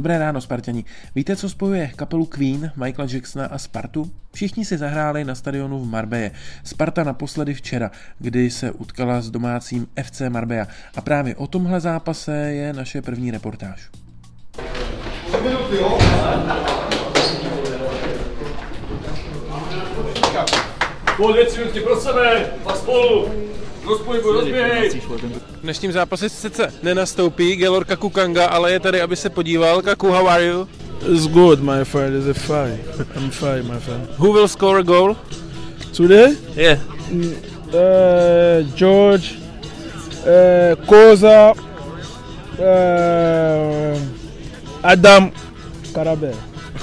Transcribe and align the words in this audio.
Dobré 0.00 0.18
ráno, 0.18 0.40
Spartani. 0.40 0.84
Víte, 1.14 1.36
co 1.36 1.48
spojuje 1.48 1.92
kapelu 1.96 2.26
Queen, 2.26 2.72
Michaela 2.76 3.10
Jacksona 3.12 3.46
a 3.46 3.58
Spartu? 3.58 4.10
Všichni 4.32 4.64
si 4.64 4.78
zahráli 4.78 5.24
na 5.24 5.34
stadionu 5.34 5.78
v 5.78 5.90
Marbeje. 5.90 6.30
Sparta 6.64 7.04
naposledy 7.04 7.54
včera, 7.54 7.90
kdy 8.18 8.50
se 8.50 8.70
utkala 8.70 9.20
s 9.20 9.30
domácím 9.30 9.86
FC 10.02 10.22
Marbeja. 10.28 10.66
A 10.96 11.00
právě 11.00 11.36
o 11.36 11.46
tomhle 11.46 11.80
zápase 11.80 12.32
je 12.32 12.72
naše 12.72 13.02
první 13.02 13.30
reportáž. 13.30 13.90
Půl 21.16 21.32
dvě, 21.32 21.46
tři 21.46 21.58
minutky 21.58 21.80
pro 21.80 22.00
sebe 22.00 22.46
a 22.66 22.74
spolu. 22.74 23.30
Rozpohybuj, 23.90 24.32
rozběhej. 24.32 24.90
V 24.90 25.60
dnešním 25.62 25.92
zápase 25.92 26.28
sice 26.28 26.72
nenastoupí 26.82 27.56
Gelor 27.56 27.84
Kakukanga, 27.84 28.46
ale 28.46 28.72
je 28.72 28.80
tady, 28.80 29.00
aby 29.02 29.16
se 29.16 29.30
podíval. 29.30 29.82
Kaku, 29.82 30.08
how 30.08 30.26
are 30.28 30.44
you? 30.44 30.68
It's 31.12 31.26
good, 31.26 31.60
my 31.60 31.84
friend. 31.84 32.16
It's 32.16 32.38
a 32.38 32.40
fine. 32.40 32.78
I'm 33.16 33.30
fine, 33.30 33.62
my 33.62 33.80
friend. 33.80 34.08
Who 34.18 34.32
will 34.32 34.48
score 34.48 34.78
a 34.80 34.82
goal? 34.82 35.16
Today, 35.96 36.36
Yeah. 36.56 36.80
uh, 37.12 38.62
George, 38.74 39.34
uh, 40.22 40.86
Koza, 40.86 41.52
uh, 42.58 43.98
Adam 44.82 45.32
Karabe. 45.92 46.34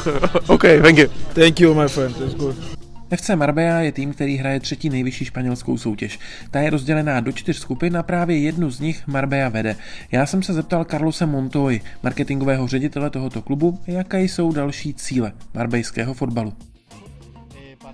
okay, 0.50 0.82
thank 0.82 0.98
you. 1.00 1.08
Thank 1.34 1.60
you, 1.60 1.74
my 1.74 1.88
friend. 1.88 2.16
It's 2.22 2.34
good. 2.34 2.77
FC 3.16 3.30
Marbella 3.36 3.80
je 3.80 3.92
tým, 3.92 4.14
který 4.14 4.38
hraje 4.38 4.60
třetí 4.60 4.90
nejvyšší 4.90 5.26
španělskou 5.26 5.78
soutěž. 5.78 6.20
Ta 6.52 6.60
je 6.60 6.70
rozdělená 6.70 7.20
do 7.20 7.32
čtyř 7.32 7.58
skupin 7.58 7.98
a 7.98 8.04
právě 8.04 8.40
jednu 8.40 8.72
z 8.72 8.80
nich 8.80 9.08
Marbella 9.08 9.50
vede. 9.50 9.76
Já 10.12 10.26
jsem 10.26 10.44
se 10.44 10.54
zeptal 10.54 10.86
Carlose 10.86 11.26
Montoy, 11.26 11.82
marketingového 12.04 12.68
ředitele 12.68 13.10
tohoto 13.10 13.42
klubu, 13.42 13.80
jaké 13.88 14.24
jsou 14.24 14.52
další 14.52 14.94
cíle 14.94 15.32
marbejského 15.54 16.14
fotbalu. 16.14 16.54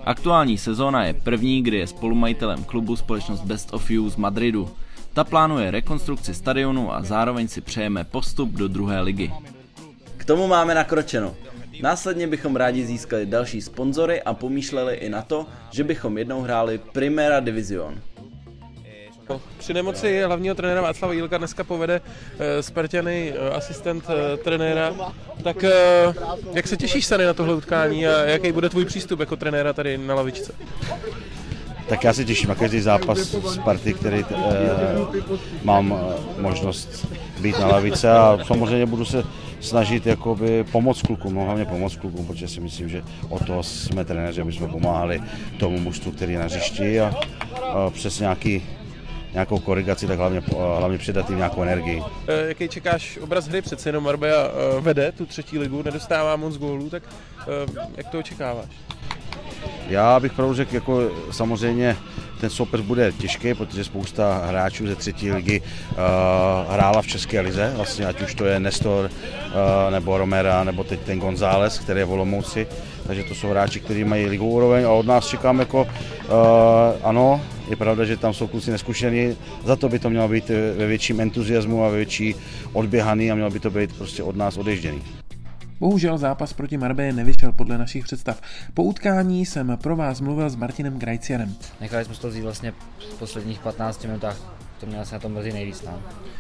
Aktuální 0.04 0.58
sezóna 0.58 1.06
je 1.06 1.14
první, 1.14 1.64
kdy 1.64 1.78
je 1.78 1.88
spolumajitelem 1.88 2.64
klubu 2.64 2.96
společnost 2.96 3.42
Best 3.42 3.74
of 3.74 3.92
You 3.92 4.10
z 4.10 4.16
Madridu. 4.16 4.70
Ta 5.14 5.24
plánuje 5.24 5.72
rekonstrukci 5.72 6.34
stadionu 6.34 6.94
a 6.94 7.04
zároveň 7.04 7.48
si 7.48 7.62
přejeme 7.62 8.04
postup 8.04 8.50
do 8.52 8.68
druhé 8.68 9.02
ligy. 9.02 9.32
K 10.18 10.26
tomu 10.26 10.48
máme 10.48 10.76
nakročeno. 10.76 11.36
Následně 11.82 12.28
bychom 12.28 12.56
rádi 12.56 12.86
získali 12.86 13.26
další 13.26 13.62
sponzory 13.62 14.22
a 14.22 14.34
pomýšleli 14.34 14.96
i 14.96 15.10
na 15.10 15.22
to, 15.22 15.46
že 15.72 15.84
bychom 15.84 16.18
jednou 16.18 16.42
hráli 16.42 16.78
Primera 16.78 17.40
Division. 17.40 18.02
Při 19.58 19.74
nemoci 19.74 20.22
hlavního 20.22 20.56
trenéra 20.56 20.82
Václava 20.82 21.14
Jílka 21.14 21.38
dneska 21.38 21.64
povede 21.64 22.02
uh, 22.02 22.40
Spartany 22.62 23.34
uh, 23.34 23.56
asistent 23.56 24.04
uh, 24.04 24.44
trenéra. 24.44 24.94
Tak 25.44 25.64
uh, 25.64 26.36
jak 26.54 26.68
se 26.68 26.78
těšíš 26.78 27.08
tady 27.08 27.26
na 27.26 27.34
tohle 27.34 27.56
utkání 27.56 28.08
a 28.08 28.24
jaký 28.24 28.52
bude 28.52 28.70
tvůj 28.70 28.86
přístup 28.86 29.20
jako 29.20 29.36
trenéra 29.36 29.74
tady 29.74 29.98
na 29.98 30.16
lavičce? 30.16 30.54
Tak 31.90 32.04
já 32.04 32.14
se 32.14 32.26
těším 32.26 32.50
na 32.50 32.56
každý 32.56 32.82
zápas 32.82 33.20
z 33.20 33.58
party, 33.58 33.94
který 33.94 34.20
e, 34.20 34.26
mám 35.64 36.00
možnost 36.38 37.08
být 37.40 37.60
na 37.60 37.68
lavice 37.68 38.12
a 38.12 38.38
samozřejmě 38.48 38.86
budu 38.86 39.06
se 39.06 39.24
snažit 39.64 40.06
jakoby 40.06 40.64
pomoct 40.64 41.02
klukům, 41.02 41.36
no 41.36 41.46
hlavně 41.46 41.66
pomoct 41.66 41.96
klukům, 41.96 42.28
protože 42.28 42.48
si 42.48 42.60
myslím, 42.60 42.90
že 42.90 43.04
o 43.30 43.40
to 43.40 43.64
jsme 43.64 44.06
trenéři, 44.06 44.42
aby 44.42 44.54
jsme 44.54 44.68
pomáhali 44.68 45.24
tomu 45.60 45.80
mužstvu, 45.80 46.12
který 46.12 46.34
je 46.34 46.40
na 46.40 46.46
hřišti 46.46 47.02
a, 47.02 47.16
a 47.62 47.90
přes 47.90 48.20
nějaký, 48.20 48.64
nějakou 49.34 49.60
korigaci, 49.60 50.08
tak 50.08 50.18
hlavně, 50.18 50.42
hlavně 50.78 50.98
předat 50.98 51.30
jim 51.30 51.38
nějakou 51.38 51.64
energii. 51.64 52.04
E, 52.28 52.48
jaký 52.48 52.70
čekáš 52.70 53.18
obraz 53.18 53.48
hry? 53.48 53.62
Přece 53.62 53.90
jenom 53.90 54.04
Marbella 54.04 54.48
e, 54.78 54.82
vede 54.82 55.12
tu 55.12 55.26
třetí 55.26 55.60
ligu, 55.60 55.84
nedostává 55.84 56.36
moc 56.36 56.58
gólů, 56.58 56.90
tak 56.90 57.04
e, 57.04 57.90
jak 57.98 58.08
to 58.10 58.20
očekáváš? 58.20 58.70
Já 59.88 60.20
bych 60.20 60.34
pravdu 60.34 60.54
řekl, 60.54 60.76
jako 60.76 61.12
samozřejmě 61.32 61.96
ten 62.44 62.50
soupeř 62.50 62.82
bude 62.82 63.12
těžký, 63.12 63.54
protože 63.54 63.84
spousta 63.84 64.46
hráčů 64.46 64.88
ze 64.88 64.96
třetí 64.96 65.32
ligy 65.32 65.62
uh, 65.62 65.98
hrála 66.74 67.02
v 67.02 67.08
České 67.08 67.42
lize, 67.42 67.74
vlastně 67.76 68.06
ať 68.06 68.22
už 68.22 68.36
to 68.36 68.46
je 68.46 68.60
Nestor, 68.60 69.06
uh, 69.08 69.92
nebo 69.92 70.18
Romera, 70.18 70.64
nebo 70.64 70.84
teď 70.84 71.00
ten 71.00 71.20
González, 71.20 71.80
který 71.80 72.00
je 72.00 72.06
v 72.06 72.12
Olomouci, 72.12 72.68
takže 73.08 73.24
to 73.24 73.36
jsou 73.36 73.50
hráči, 73.50 73.80
kteří 73.80 74.04
mají 74.04 74.26
ligovou 74.26 74.52
úroveň 74.52 74.86
a 74.86 74.90
od 74.90 75.06
nás 75.06 75.28
čekám 75.28 75.60
jako, 75.60 75.82
uh, 75.82 75.88
ano, 77.04 77.42
je 77.70 77.76
pravda, 77.76 78.06
že 78.06 78.18
tam 78.18 78.34
jsou 78.34 78.48
kluci 78.48 78.72
neskušení, 78.72 79.38
za 79.64 79.76
to 79.76 79.90
by 79.90 80.00
to 80.00 80.10
mělo 80.10 80.28
být 80.28 80.50
ve 80.50 80.88
větším 80.88 81.22
entuziasmu 81.22 81.86
a 81.86 81.90
ve 81.90 81.98
větší 81.98 82.36
odběhaný 82.74 83.32
a 83.32 83.36
mělo 83.36 83.50
by 83.50 83.60
to 83.60 83.70
být 83.70 83.98
prostě 83.98 84.24
od 84.24 84.36
nás 84.36 84.58
odežděný. 84.58 85.02
Bohužel 85.84 86.18
zápas 86.18 86.54
proti 86.54 86.78
Marbě 86.78 87.14
nevyšel 87.14 87.52
podle 87.52 87.78
našich 87.78 88.04
představ. 88.04 88.42
Po 88.74 88.84
utkání 88.84 89.46
jsem 89.46 89.78
pro 89.82 89.96
vás 89.96 90.22
mluvil 90.22 90.50
s 90.50 90.56
Martinem 90.56 91.00
Grajcianem. 91.00 91.56
Nechali 91.82 92.06
jsme 92.06 92.16
to 92.16 92.30
vzít 92.30 92.42
vlastně 92.42 92.74
v 93.12 93.20
posledních 93.20 93.60
15 93.60 94.04
minutách, 94.04 94.38
to 94.80 94.86
mě 94.86 95.00
asi 95.00 95.14
na 95.14 95.20
tom 95.20 95.34
mrzí 95.34 95.52
nejvíc. 95.52 95.82
No. 95.82 96.00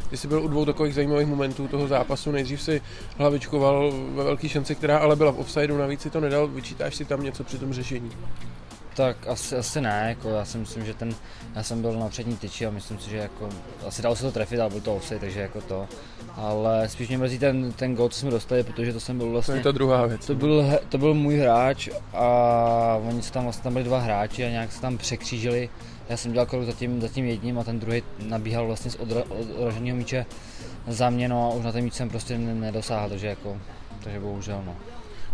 Ty 0.09 0.17
jsi 0.17 0.27
byl 0.27 0.43
u 0.43 0.47
dvou 0.47 0.65
takových 0.65 0.93
zajímavých 0.93 1.27
momentů 1.27 1.67
toho 1.67 1.87
zápasu. 1.87 2.31
Nejdřív 2.31 2.61
si 2.61 2.81
hlavičkoval 3.17 3.91
ve 4.15 4.23
velké 4.23 4.49
šanci, 4.49 4.75
která 4.75 4.97
ale 4.97 5.15
byla 5.15 5.31
v 5.31 5.39
offsideu, 5.39 5.77
navíc 5.77 6.01
si 6.01 6.09
to 6.09 6.19
nedal. 6.19 6.47
Vyčítáš 6.47 6.95
si 6.95 7.05
tam 7.05 7.23
něco 7.23 7.43
při 7.43 7.57
tom 7.57 7.73
řešení? 7.73 8.11
Tak 8.95 9.27
asi, 9.27 9.55
asi 9.55 9.81
ne, 9.81 10.05
jako 10.07 10.29
já 10.29 10.45
si 10.45 10.57
myslím, 10.57 10.85
že 10.85 10.93
ten, 10.93 11.15
já 11.55 11.63
jsem 11.63 11.81
byl 11.81 11.99
na 11.99 12.09
přední 12.09 12.37
tyči 12.37 12.65
a 12.65 12.69
myslím 12.69 12.99
si, 12.99 13.09
že 13.09 13.17
jako, 13.17 13.49
asi 13.87 14.01
dalo 14.01 14.15
se 14.15 14.23
to 14.23 14.31
trefit, 14.31 14.59
ale 14.59 14.69
byl 14.69 14.81
to 14.81 14.95
offside, 14.95 15.19
takže 15.19 15.39
jako 15.39 15.61
to. 15.61 15.87
Ale 16.35 16.89
spíš 16.89 17.07
mě 17.07 17.17
mrzí 17.17 17.39
ten, 17.39 17.71
ten 17.71 17.95
gol, 17.95 18.09
co 18.09 18.19
jsme 18.19 18.31
dostali, 18.31 18.63
protože 18.63 18.93
to 18.93 18.99
jsem 18.99 19.17
byl 19.17 19.29
vlastně... 19.29 19.51
To 19.51 19.57
je 19.57 19.63
ta 19.63 19.71
druhá 19.71 20.05
věc. 20.05 20.25
To 20.25 20.35
byl, 20.35 20.65
to 20.89 20.97
byl 20.97 21.13
můj 21.13 21.37
hráč 21.37 21.89
a 22.13 22.99
oni 23.07 23.21
se 23.21 23.31
tam 23.31 23.43
vlastně 23.43 23.63
tam 23.63 23.73
byli 23.73 23.85
dva 23.85 23.99
hráči 23.99 24.45
a 24.45 24.49
nějak 24.49 24.71
se 24.71 24.81
tam 24.81 24.97
překřížili. 24.97 25.69
Já 26.09 26.17
jsem 26.17 26.31
dělal 26.31 26.45
krok 26.45 26.63
za 26.63 26.71
tím, 26.71 27.01
za 27.01 27.07
tím 27.07 27.25
jedním 27.25 27.59
a 27.59 27.63
ten 27.63 27.79
druhý 27.79 28.03
nabíhal 28.27 28.67
vlastně 28.67 28.91
z 28.91 28.95
odra, 28.95 29.21
odraženého 29.59 29.97
míče 29.97 30.25
za 30.87 31.09
mě, 31.09 31.29
no 31.29 31.51
a 31.51 31.53
už 31.55 31.65
na 31.65 31.71
ten 31.71 31.83
míč 31.83 31.93
jsem 31.93 32.09
prostě 32.09 32.37
nedosáhl, 32.37 33.09
takže 33.09 33.27
jako, 33.27 33.57
takže 34.03 34.19
bohužel 34.19 34.63
no. 34.65 34.75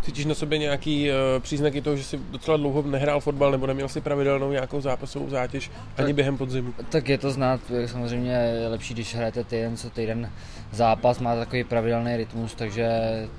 Cítíš 0.02 0.26
na 0.26 0.36
sobě 0.36 0.58
nějaký 0.58 1.10
uh, 1.10 1.16
příznaky 1.40 1.82
toho, 1.82 1.96
že 1.96 2.04
jsi 2.04 2.20
docela 2.32 2.58
dlouho 2.58 2.82
nehrál 2.82 3.20
fotbal 3.20 3.52
nebo 3.52 3.68
neměl 3.68 3.90
si 3.90 4.02
pravidelnou 4.02 4.52
nějakou 4.52 4.82
zápasovou 4.82 5.30
zátěž 5.30 5.72
tak, 5.96 6.06
ani 6.06 6.14
během 6.14 6.38
podzimu? 6.38 6.74
Tak 6.90 7.10
je 7.10 7.18
to 7.18 7.32
znát, 7.32 7.62
samozřejmě 7.86 8.32
je 8.32 8.68
lepší, 8.68 8.94
když 8.94 9.16
hrajete 9.16 9.44
týden 9.44 9.78
co 9.78 9.90
týden 9.90 10.32
zápas, 10.72 11.20
má 11.20 11.36
takový 11.36 11.64
pravidelný 11.64 12.18
rytmus, 12.18 12.56
takže, 12.56 12.90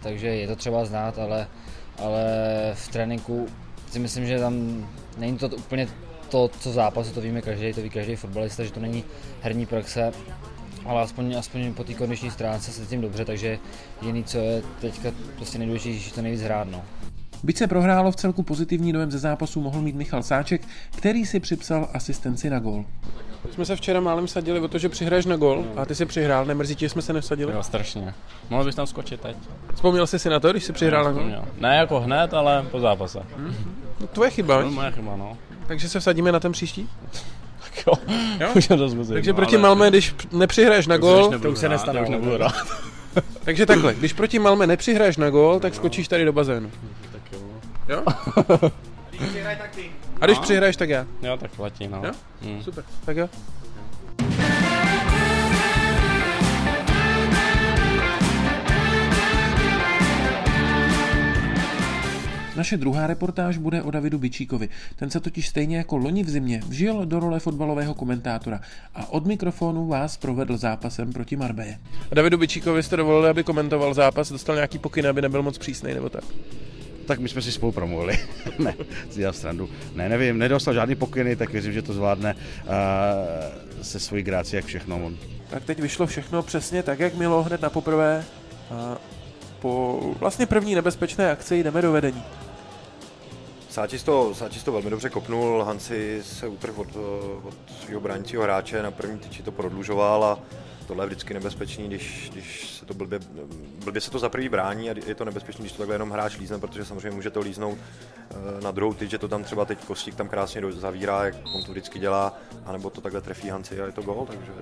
takže 0.02 0.26
je 0.28 0.46
to 0.46 0.56
třeba 0.56 0.84
znát, 0.84 1.18
ale, 1.18 1.46
ale 1.98 2.24
v 2.74 2.88
tréninku 2.88 3.48
si 3.90 3.98
myslím, 3.98 4.26
že 4.26 4.38
tam 4.38 4.86
není 5.18 5.38
to 5.38 5.48
úplně 5.48 5.88
to, 6.28 6.50
co 6.60 6.72
zápasu, 6.72 7.12
to 7.12 7.20
víme 7.20 7.42
každý, 7.42 7.72
to 7.72 7.82
ví 7.82 7.90
každý 7.90 8.16
fotbalista, 8.16 8.64
že 8.64 8.72
to 8.72 8.80
není 8.80 9.04
herní 9.42 9.66
praxe, 9.66 10.12
ale 10.86 11.02
aspoň, 11.02 11.34
aspoň 11.38 11.74
po 11.74 11.84
té 11.84 11.94
kondiční 11.94 12.30
stránce 12.30 12.72
se 12.72 12.86
tím 12.86 13.00
dobře, 13.00 13.24
takže 13.24 13.58
jediný, 14.02 14.24
co 14.24 14.38
je 14.38 14.62
teďka 14.80 15.08
prostě 15.36 15.58
nejdůležitější, 15.58 16.12
to 16.12 16.22
nejvíc 16.22 16.40
hrát. 16.40 16.68
No. 16.70 16.82
Byť 17.42 17.58
se 17.58 17.66
prohrálo 17.66 18.12
v 18.12 18.16
celku 18.16 18.42
pozitivní 18.42 18.92
dojem 18.92 19.10
ze 19.10 19.18
zápasu, 19.18 19.60
mohl 19.60 19.82
mít 19.82 19.96
Michal 19.96 20.22
Sáček, 20.22 20.62
který 20.96 21.26
si 21.26 21.40
připsal 21.40 21.88
asistenci 21.94 22.50
na 22.50 22.58
gol. 22.58 22.84
Jsme 23.50 23.64
se 23.64 23.76
včera 23.76 24.00
málem 24.00 24.28
sadili 24.28 24.60
o 24.60 24.68
to, 24.68 24.78
že 24.78 24.88
přihraješ 24.88 25.26
na 25.26 25.36
gol 25.36 25.64
a 25.76 25.86
ty 25.86 25.94
si 25.94 26.06
přihrál, 26.06 26.44
nemrzí 26.44 26.74
ti, 26.74 26.84
že 26.84 26.88
jsme 26.88 27.02
se 27.02 27.12
nesadili? 27.12 27.52
Jo, 27.52 27.62
strašně. 27.62 28.14
Mohl 28.50 28.64
bys 28.64 28.74
tam 28.74 28.86
skočit 28.86 29.20
teď. 29.20 29.36
Vzpomněl 29.74 30.06
jsi 30.06 30.18
si 30.18 30.30
na 30.30 30.40
to, 30.40 30.50
když 30.50 30.64
jsi 30.64 30.72
přihrál 30.72 31.04
na 31.04 31.12
gol? 31.12 31.30
Ne 31.60 31.76
jako 31.76 32.00
hned, 32.00 32.34
ale 32.34 32.62
po 32.70 32.80
zápase. 32.80 33.20
Hmm. 33.36 33.54
No, 34.00 34.06
tvoje 34.06 34.30
chyba, 34.30 34.62
no, 34.62 34.70
moje 34.70 34.90
chyba, 34.90 35.16
no. 35.16 35.38
Takže 35.66 35.88
se 35.88 36.00
vsadíme 36.00 36.32
na 36.32 36.40
ten 36.40 36.52
příští? 36.52 36.88
Tak 37.70 37.86
jo, 37.86 37.92
jo? 38.40 38.76
to 38.76 39.12
Takže 39.12 39.32
proti 39.32 39.56
ale... 39.56 39.62
Malmé, 39.62 39.90
když 39.90 40.14
nepřihraješ 40.32 40.86
na 40.86 40.96
gol, 40.96 41.38
to 41.42 41.50
už 41.50 41.58
se 41.58 41.68
nestane, 41.68 42.02
už 42.02 42.08
nebudu 42.08 42.36
rád. 42.36 42.54
Takže 43.44 43.66
takhle, 43.66 43.94
když 43.94 44.12
proti 44.12 44.38
Malmé 44.38 44.66
nepřihraješ 44.66 45.16
na 45.16 45.30
gol, 45.30 45.60
tak 45.60 45.74
skočíš 45.74 46.08
tady 46.08 46.24
do 46.24 46.32
bazénu. 46.32 46.70
Tak 47.12 47.22
jo. 47.32 47.40
Jo? 47.88 48.02
A 50.20 50.24
když 50.24 50.38
no. 50.38 50.42
přihraješ, 50.42 50.76
tak 50.76 50.88
já. 50.88 51.06
Jo, 51.22 51.36
tak 51.36 51.50
platí, 51.50 51.88
no. 51.88 52.02
Jo? 52.04 52.12
Hmm. 52.42 52.62
Super, 52.62 52.84
tak 53.04 53.16
jo. 53.16 53.28
Naše 62.60 62.76
druhá 62.76 63.06
reportáž 63.06 63.58
bude 63.58 63.82
o 63.82 63.90
Davidu 63.90 64.18
Bičíkovi. 64.18 64.68
Ten 64.96 65.10
se 65.10 65.20
totiž 65.20 65.48
stejně 65.48 65.76
jako 65.76 65.96
loni 65.96 66.24
v 66.24 66.30
zimě 66.30 66.60
vžil 66.68 67.06
do 67.06 67.20
role 67.20 67.40
fotbalového 67.40 67.94
komentátora 67.94 68.60
a 68.94 69.12
od 69.12 69.26
mikrofonu 69.26 69.86
vás 69.86 70.16
provedl 70.16 70.56
zápasem 70.56 71.12
proti 71.12 71.36
Marbeje. 71.36 71.78
A 72.10 72.14
Davidu 72.14 72.38
Bičíkovi 72.38 72.82
jste 72.82 72.96
dovolili, 72.96 73.28
aby 73.28 73.44
komentoval 73.44 73.94
zápas, 73.94 74.32
dostal 74.32 74.54
nějaký 74.54 74.78
pokyn, 74.78 75.06
aby 75.06 75.22
nebyl 75.22 75.42
moc 75.42 75.58
přísný 75.58 75.94
nebo 75.94 76.08
tak? 76.08 76.24
tak 77.06 77.18
my 77.18 77.28
jsme 77.28 77.42
si 77.42 77.52
spolu 77.52 77.72
promluvili. 77.72 78.18
ne, 78.58 78.74
si 79.10 79.24
strandu. 79.30 79.68
Ne, 79.94 80.08
nevím, 80.08 80.38
nedostal 80.38 80.74
žádný 80.74 80.94
pokyny, 80.94 81.36
tak 81.36 81.50
věřím, 81.50 81.72
že 81.72 81.82
to 81.82 81.92
zvládne 81.92 82.34
uh, 82.34 82.70
se 83.82 84.00
svojí 84.00 84.22
grácí, 84.22 84.56
jak 84.56 84.64
všechno 84.64 85.04
on. 85.04 85.16
Tak 85.50 85.64
teď 85.64 85.80
vyšlo 85.80 86.06
všechno 86.06 86.42
přesně 86.42 86.82
tak, 86.82 87.00
jak 87.00 87.14
mělo 87.14 87.42
hned 87.42 87.62
na 87.62 87.70
poprvé. 87.70 88.24
Uh, 88.70 88.96
po 89.60 90.00
vlastně 90.18 90.46
první 90.46 90.74
nebezpečné 90.74 91.30
akci 91.30 91.62
jdeme 91.62 91.82
do 91.82 91.92
vedení. 91.92 92.22
Sáčis 93.70 94.02
to, 94.02 94.34
Sáčis 94.34 94.62
to 94.62 94.72
velmi 94.72 94.90
dobře 94.90 95.10
kopnul, 95.10 95.62
Hansi 95.64 96.22
se 96.24 96.48
utrhl 96.48 96.80
od, 96.80 96.96
od 97.42 97.54
svého 97.84 98.00
bránícího 98.00 98.42
hráče, 98.42 98.82
na 98.82 98.90
první 98.90 99.18
tyči 99.18 99.42
to 99.42 99.52
prodlužoval 99.52 100.24
a 100.24 100.38
tohle 100.86 101.04
je 101.04 101.06
vždycky 101.06 101.34
nebezpečný, 101.34 101.88
když, 101.88 102.30
když 102.32 102.70
se 102.70 102.86
to 102.86 102.94
blbě, 102.94 103.18
blbě 103.84 104.00
se 104.00 104.10
to 104.10 104.18
za 104.18 104.28
prvý 104.28 104.48
brání 104.48 104.90
a 104.90 104.94
je 105.06 105.14
to 105.14 105.24
nebezpečný, 105.24 105.62
když 105.62 105.72
to 105.72 105.78
takhle 105.78 105.94
jenom 105.94 106.10
hráč 106.10 106.38
lízne, 106.38 106.58
protože 106.58 106.84
samozřejmě 106.84 107.10
může 107.10 107.30
to 107.30 107.40
líznout 107.40 107.78
eh, 107.78 108.60
na 108.60 108.70
druhou 108.70 108.94
tyč, 108.94 109.10
že 109.10 109.18
to 109.18 109.28
tam 109.28 109.44
třeba 109.44 109.64
teď 109.64 109.84
Kostík 109.84 110.14
tam 110.14 110.28
krásně 110.28 110.72
zavírá, 110.72 111.24
jak 111.24 111.34
on 111.54 111.64
to 111.64 111.70
vždycky 111.72 111.98
dělá, 111.98 112.38
anebo 112.64 112.90
to 112.90 113.00
takhle 113.00 113.20
trefí 113.20 113.48
Hanci 113.48 113.80
a 113.80 113.86
je 113.86 113.92
to 113.92 114.02
gol, 114.02 114.26
takže 114.26 114.52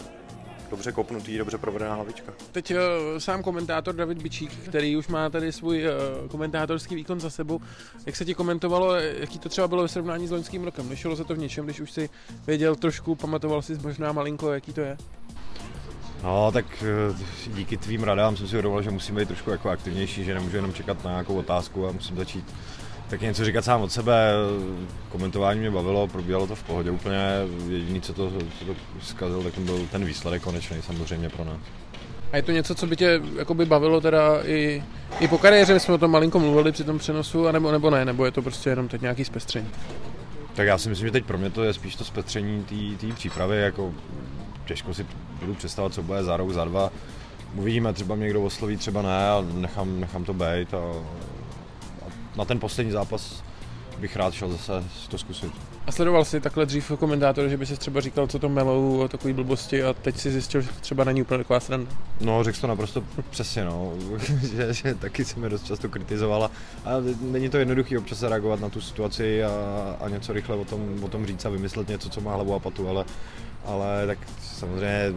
dobře 0.71 0.93
kopnutý, 0.93 1.39
dobře 1.39 1.59
provedená 1.59 1.95
hlavička. 1.95 2.33
Teď 2.53 2.71
uh, 2.71 2.79
sám 3.19 3.43
komentátor 3.43 3.95
David 3.95 4.23
Bičík, 4.23 4.53
který 4.69 4.97
už 4.97 5.09
má 5.09 5.31
tady 5.31 5.53
svůj 5.53 5.85
uh, 5.85 6.29
komentátorský 6.29 6.95
výkon 6.95 7.21
za 7.21 7.31
sebou. 7.31 7.61
Jak 8.07 8.17
se 8.17 8.25
ti 8.25 8.35
komentovalo, 8.35 8.95
jaký 8.95 9.39
to 9.39 9.49
třeba 9.49 9.69
bylo 9.69 9.83
ve 9.83 9.89
srovnání 9.89 10.27
s 10.27 10.31
loňským 10.31 10.65
rokem? 10.65 10.89
Nešlo 10.89 11.17
se 11.17 11.25
to 11.25 11.35
v 11.35 11.39
něčem, 11.39 11.65
když 11.65 11.81
už 11.81 11.91
si 11.91 12.11
věděl 12.47 12.77
trošku, 12.77 13.15
pamatoval 13.15 13.63
si 13.63 13.79
možná 13.83 14.13
malinko, 14.13 14.53
jaký 14.53 14.73
to 14.73 14.81
je? 14.81 14.97
No, 16.25 16.53
tak 16.53 16.65
eh, 16.83 17.17
díky 17.47 17.77
tvým 17.77 18.03
radám 18.03 18.37
jsem 18.37 18.49
si 18.49 18.53
uvědomil, 18.53 18.83
že 18.83 18.91
musím 18.91 19.15
být 19.15 19.29
trošku 19.29 19.51
jako 19.51 19.71
aktivnější, 19.71 20.25
že 20.25 20.35
nemůžu 20.35 20.57
jenom 20.57 20.73
čekat 20.73 21.05
na 21.05 21.11
nějakou 21.11 21.37
otázku 21.37 21.87
a 21.87 21.93
musím 21.93 22.17
začít 22.17 22.45
tak 23.09 23.21
něco 23.21 23.45
říkat 23.45 23.65
sám 23.65 23.83
od 23.83 23.93
sebe. 23.93 24.33
Komentování 25.09 25.61
mě 25.61 25.71
bavilo, 25.71 26.07
probíhalo 26.07 26.47
to 26.47 26.55
v 26.55 26.63
pohodě 26.63 26.91
úplně. 26.91 27.19
Jediný, 27.69 28.01
co 28.01 28.13
to, 28.13 28.31
co 28.59 28.65
to 28.65 28.75
zkazil, 29.03 29.43
tak 29.43 29.59
byl 29.59 29.87
ten 29.91 30.05
výsledek 30.05 30.43
konečný 30.43 30.83
samozřejmě 30.83 31.29
pro 31.29 31.45
nás. 31.45 31.59
A 32.33 32.37
je 32.37 32.43
to 32.43 32.53
něco, 32.53 32.75
co 32.75 32.87
by 32.87 32.97
tě 32.97 33.21
jakoby 33.39 33.65
bavilo 33.65 34.01
teda 34.01 34.41
i, 34.45 34.83
i 35.21 35.29
po 35.29 35.39
kariéře, 35.39 35.81
jsme 35.81 35.95
o 35.95 35.99
tom 35.99 36.11
malinko 36.11 36.39
mluvili 36.39 36.73
při 36.73 36.85
tom 36.85 36.99
přenosu, 36.99 37.49
anebo, 37.49 37.73
nebo 37.73 37.91
ne, 37.91 38.05
nebo 38.05 38.25
je 38.25 38.31
to 38.31 38.43
prostě 38.43 38.71
jenom 38.71 38.89
teď 38.89 39.01
nějaký 39.01 39.25
zpestření? 39.25 39.69
Tak 40.55 40.67
já 40.67 40.79
si 40.79 40.89
myslím, 40.89 41.09
že 41.09 41.13
teď 41.13 41.25
pro 41.25 41.39
mě 41.39 41.51
to 41.51 41.65
je 41.65 41.73
spíš 41.73 41.97
to 41.97 42.05
zpestření 42.05 42.65
té 43.01 43.07
přípravy, 43.15 43.61
jako 43.61 43.93
těžko 44.67 44.95
si 44.95 45.07
budu 45.41 45.55
představit, 45.55 45.95
co 45.95 46.03
bude 46.03 46.25
za 46.25 46.37
rok, 46.37 46.51
za 46.51 46.65
dva. 46.65 46.91
Uvidíme, 47.55 47.93
třeba 47.93 48.15
mě 48.15 48.25
někdo 48.25 48.43
osloví, 48.43 48.77
třeba 48.77 49.03
ne 49.03 49.31
a 49.31 49.45
nechám, 49.55 50.01
nechám 50.01 50.25
to 50.25 50.33
být 50.33 50.75
a 50.75 50.93
na 52.39 52.45
ten 52.45 52.61
poslední 52.61 52.93
zápas 52.93 53.43
bych 53.99 54.17
rád 54.17 54.35
šel 54.35 54.51
zase 54.51 54.85
to 55.09 55.19
zkusit. 55.19 55.53
A 55.87 55.93
sledoval 55.93 56.25
jsi 56.25 56.41
takhle 56.41 56.67
dřív 56.67 56.93
komentátor, 56.99 57.49
že 57.49 57.57
by 57.57 57.67
si 57.67 57.77
třeba 57.77 58.01
říkal, 58.01 58.27
co 58.27 58.39
to 58.39 58.49
melou 58.49 59.03
a 59.03 59.09
takový 59.09 59.35
blbosti 59.35 59.83
a 59.83 59.93
teď 59.93 60.19
si 60.19 60.31
zjistil, 60.31 60.61
že 60.61 60.69
třeba 60.81 61.05
není 61.05 61.23
úplně 61.23 61.39
taková 61.39 61.61
sranda? 61.61 61.91
No, 62.21 62.45
řekl 62.45 62.61
to 62.61 62.67
naprosto 62.67 63.05
přesně, 63.31 63.65
no. 63.65 63.93
že, 64.57 64.75
že, 64.75 64.95
taky 64.95 65.25
se 65.25 65.41
mi 65.41 65.49
dost 65.49 65.67
často 65.67 65.89
kritizovala. 65.89 66.51
A 66.85 66.91
není 67.21 67.49
to 67.49 67.59
jednoduché 67.59 67.99
občas 67.99 68.23
reagovat 68.23 68.61
na 68.61 68.69
tu 68.69 68.81
situaci 68.81 69.45
a, 69.45 69.51
a 70.01 70.09
něco 70.09 70.33
rychle 70.33 70.57
o 70.57 70.65
tom, 70.65 71.05
o 71.05 71.09
tom 71.09 71.27
říct 71.27 71.45
a 71.45 71.49
vymyslet 71.49 71.89
něco, 71.89 72.11
co 72.11 72.21
má 72.21 72.35
hlavu 72.35 72.55
a 72.55 72.59
patu, 72.59 72.89
ale 72.89 73.05
ale 73.65 74.07
tak 74.07 74.19
samozřejmě 74.59 75.13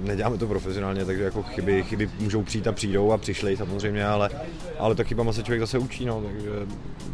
neděláme 0.00 0.38
to 0.38 0.46
profesionálně, 0.46 1.04
takže 1.04 1.22
jako 1.22 1.42
chyby, 1.42 1.82
chyby 1.82 2.10
můžou 2.20 2.42
přijít 2.42 2.66
a 2.66 2.72
přijdou 2.72 3.12
a 3.12 3.18
přišly 3.18 3.56
samozřejmě, 3.56 4.06
ale, 4.06 4.30
ale 4.78 4.94
to 4.94 5.04
chybama 5.04 5.32
se 5.32 5.42
člověk 5.42 5.60
zase 5.60 5.78
učí, 5.78 6.04
no, 6.04 6.22
takže 6.22 6.50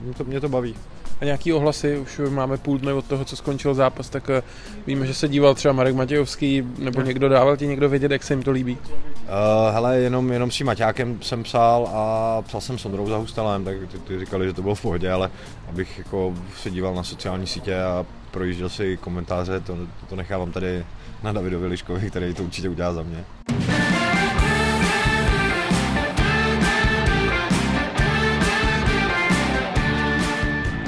mě 0.02 0.14
to, 0.14 0.24
mě 0.24 0.40
to 0.40 0.48
baví. 0.48 0.74
A 1.20 1.24
nějaký 1.24 1.52
ohlasy, 1.52 1.98
už 1.98 2.20
máme 2.28 2.56
půl 2.56 2.78
dne 2.78 2.92
od 2.92 3.04
toho, 3.04 3.24
co 3.24 3.36
skončil 3.36 3.74
zápas, 3.74 4.08
tak 4.08 4.30
eh, 4.30 4.42
víme, 4.86 5.06
že 5.06 5.14
se 5.14 5.28
díval 5.28 5.54
třeba 5.54 5.72
Marek 5.72 5.94
Matějovský, 5.94 6.62
nebo 6.78 7.02
někdo 7.02 7.28
dával 7.28 7.56
ti 7.56 7.66
někdo 7.66 7.88
vědět, 7.88 8.10
jak 8.10 8.22
se 8.22 8.32
jim 8.32 8.42
to 8.42 8.50
líbí? 8.50 8.78
Uh, 8.82 9.74
hele, 9.74 9.98
jenom, 9.98 10.32
jenom 10.32 10.50
s 10.50 10.56
tím 10.56 10.66
Maťákem 10.66 11.18
jsem 11.22 11.42
psal 11.42 11.90
a 11.92 12.42
psal 12.42 12.60
jsem 12.60 12.78
s 12.78 12.84
Ondrou 12.84 13.08
Zahustalem, 13.08 13.64
tak 13.64 13.76
ty, 13.92 13.98
ty 13.98 14.18
říkali, 14.18 14.46
že 14.46 14.52
to 14.52 14.62
bylo 14.62 14.74
v 14.74 14.82
pohodě, 14.82 15.10
ale 15.10 15.30
abych 15.68 15.98
jako 15.98 16.34
se 16.62 16.70
díval 16.70 16.94
na 16.94 17.02
sociální 17.02 17.46
sítě 17.46 17.82
a 17.82 18.06
projížděl 18.36 18.68
si 18.68 18.96
komentáře, 18.96 19.60
to, 19.60 19.78
to 20.08 20.16
nechávám 20.16 20.52
tady 20.52 20.86
na 21.22 21.32
Davidovi 21.32 21.66
Liškovi, 21.66 22.10
který 22.10 22.34
to 22.34 22.42
určitě 22.42 22.68
udělá 22.68 22.92
za 22.92 23.02
mě. 23.02 23.24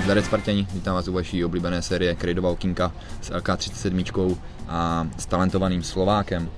Zdarec 0.04 0.24
Spartěni, 0.24 0.66
vítám 0.74 0.94
vás 0.94 1.08
u 1.08 1.12
vaší 1.12 1.44
oblíbené 1.44 1.82
série 1.82 2.14
Krejdová 2.14 2.50
okinka 2.50 2.92
s 3.20 3.30
LK37 3.30 4.36
a 4.68 5.08
s 5.18 5.26
talentovaným 5.26 5.82
Slovákem 5.82 6.42
uh, 6.42 6.48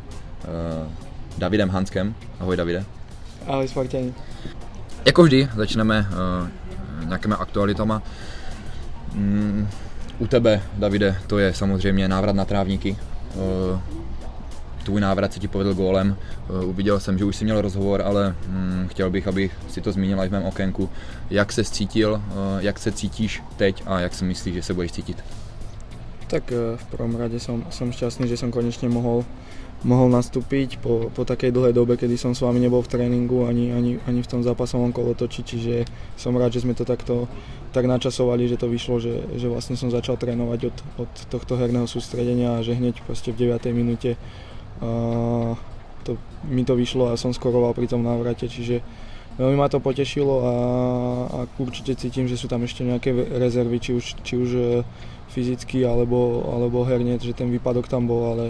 Davidem 1.38 1.68
Hanskem. 1.68 2.14
Ahoj 2.40 2.56
Davide. 2.56 2.84
Ahoj 3.46 3.68
Spartěni. 3.68 4.14
Jako 5.04 5.22
vždy 5.22 5.48
začneme 5.56 6.08
uh, 6.10 7.06
nějakými 7.08 7.34
aktualitama. 7.34 8.02
Mm, 10.20 10.24
u 10.24 10.26
tebe, 10.26 10.62
Davide, 10.78 11.16
to 11.26 11.38
je 11.38 11.54
samozřejmě 11.54 12.08
návrat 12.08 12.36
na 12.36 12.44
trávníky. 12.44 12.96
Uh, 13.34 13.80
tvůj 14.84 15.00
návrat 15.00 15.32
se 15.32 15.40
ti 15.40 15.48
povedl 15.48 15.74
gólem. 15.74 16.16
Uh, 16.48 16.68
uviděl 16.68 17.00
jsem, 17.00 17.18
že 17.18 17.24
už 17.24 17.36
jsi 17.36 17.44
měl 17.44 17.60
rozhovor, 17.60 18.02
ale 18.02 18.34
um, 18.48 18.88
chtěl 18.88 19.10
bych, 19.10 19.28
aby 19.28 19.50
si 19.68 19.80
to 19.80 19.92
zmínil 19.92 20.20
i 20.20 20.28
v 20.28 20.32
mém 20.32 20.42
okénku. 20.42 20.90
Jak 21.30 21.52
se 21.52 21.64
cítil, 21.64 22.12
uh, 22.12 22.58
jak 22.58 22.78
se 22.78 22.92
cítíš 22.92 23.42
teď 23.56 23.82
a 23.86 24.00
jak 24.00 24.14
si 24.14 24.24
myslíš, 24.24 24.54
že 24.54 24.62
se 24.62 24.74
budeš 24.74 24.92
cítit? 24.92 25.24
Tak 26.30 26.54
v 26.54 26.84
prvom 26.94 27.18
rade 27.18 27.42
som, 27.42 27.66
som 27.74 27.90
šťastný, 27.90 28.30
že 28.30 28.38
som 28.38 28.54
konečne 28.54 28.86
mohol 28.86 29.26
mohol 29.80 30.12
nastúpiť 30.12 30.76
po, 30.76 31.08
po 31.08 31.24
takej 31.24 31.56
dlhej 31.56 31.72
dobe, 31.72 31.96
kedy 31.96 32.20
som 32.20 32.36
s 32.36 32.44
vami 32.44 32.60
nebol 32.60 32.84
v 32.84 32.92
tréningu 32.92 33.48
ani, 33.48 33.72
ani, 33.72 33.96
ani 34.04 34.20
v 34.20 34.28
tom 34.28 34.44
zápasovom 34.44 34.92
kolotoči, 34.92 35.40
čiže 35.40 35.88
som 36.20 36.36
rád, 36.36 36.52
že 36.52 36.68
sme 36.68 36.76
to 36.76 36.84
takto 36.84 37.24
tak 37.72 37.88
načasovali, 37.88 38.44
že 38.44 38.60
to 38.60 38.68
vyšlo, 38.68 39.00
že, 39.00 39.40
že 39.40 39.48
vlastne 39.48 39.80
som 39.80 39.88
začal 39.88 40.20
trénovať 40.20 40.60
od, 40.68 40.76
od 41.06 41.12
tohto 41.32 41.56
herného 41.56 41.88
sústredenia 41.88 42.60
a 42.60 42.64
že 42.64 42.76
hneď 42.76 43.00
v 43.00 43.08
9. 43.08 43.56
minúte 43.72 44.20
a 44.80 45.56
to, 46.04 46.16
mi 46.48 46.64
to 46.64 46.76
vyšlo 46.76 47.12
a 47.12 47.20
som 47.20 47.32
skoroval 47.32 47.76
pri 47.76 47.88
tom 47.88 48.04
návrate, 48.04 48.48
čiže 48.48 48.80
veľmi 49.36 49.56
ma 49.56 49.68
to 49.68 49.80
potešilo 49.80 50.34
a, 50.40 50.54
a 51.28 51.38
určite 51.56 51.96
cítim, 51.96 52.28
že 52.28 52.36
sú 52.36 52.48
tam 52.48 52.64
ešte 52.64 52.84
nejaké 52.84 53.12
rezervy, 53.12 53.76
či 53.80 53.90
už, 53.96 54.04
či 54.24 54.34
už 54.40 54.50
e, 54.56 54.64
fyzicky 55.30 55.86
alebo, 55.86 56.42
alebo 56.50 56.82
herne, 56.82 57.16
že 57.16 57.32
ten 57.32 57.48
výpadok 57.48 57.86
tam 57.86 58.10
bol, 58.10 58.34
ale 58.34 58.46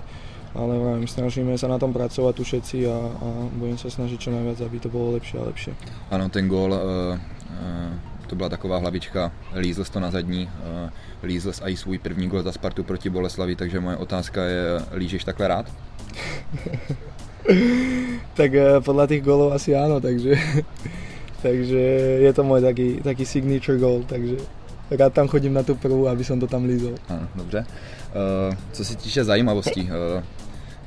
ale 0.54 0.78
vravím, 0.78 1.06
snažíme 1.06 1.54
sa 1.54 1.70
na 1.70 1.78
tom 1.78 1.94
pracovať 1.94 2.34
tu 2.34 2.42
všetci 2.42 2.76
a, 2.90 2.96
a 2.98 3.28
budem 3.54 3.78
sa 3.78 3.86
snažiť 3.86 4.18
čo 4.18 4.34
najviac, 4.34 4.58
aby 4.66 4.76
to 4.82 4.90
bolo 4.90 5.14
lepšie 5.14 5.38
a 5.38 5.46
lepšie. 5.46 5.72
Ano, 6.10 6.26
ten 6.26 6.50
gól, 6.50 6.74
uh, 6.74 7.14
uh, 7.14 7.92
to 8.26 8.34
byla 8.34 8.48
taková 8.48 8.82
hlavička, 8.82 9.32
lízl 9.54 9.84
to 9.84 10.00
na 10.00 10.10
zadní, 10.10 10.50
uh, 10.50 10.90
lízl 11.22 11.52
i 11.62 11.76
svůj 11.76 11.98
první 11.98 12.28
gól 12.28 12.42
za 12.42 12.52
Spartu 12.52 12.82
proti 12.82 13.10
Boleslavi, 13.10 13.56
takže 13.56 13.80
moje 13.80 13.96
otázka 13.96 14.44
je, 14.44 14.62
lížeš 14.94 15.24
takhle 15.24 15.48
rád? 15.48 15.66
tak 18.34 18.50
podľa 18.84 19.06
tých 19.06 19.22
gólov 19.22 19.54
asi 19.54 19.72
áno, 19.74 20.02
takže, 20.02 20.34
takže 21.46 21.82
je 22.26 22.30
to 22.34 22.42
môj 22.42 22.60
taký, 22.60 22.98
taký 23.00 23.22
signature 23.22 23.78
goal, 23.78 24.02
takže 24.02 24.59
rád 24.90 25.12
tam 25.12 25.28
chodím 25.28 25.54
na 25.54 25.62
tu 25.62 25.74
prvú, 25.74 26.08
aby 26.08 26.24
som 26.24 26.40
to 26.40 26.46
tam 26.46 26.64
lízol. 26.64 26.94
Dobře. 27.34 27.64
Uh, 28.10 28.54
co 28.72 28.84
se 28.84 28.96
týče 28.96 29.24
zajímavostí, 29.24 29.82
uh, 29.82 30.22